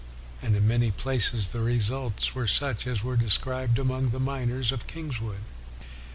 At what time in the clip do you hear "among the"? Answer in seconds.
3.77-4.19